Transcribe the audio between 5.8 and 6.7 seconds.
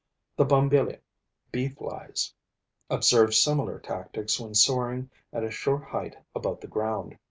height above the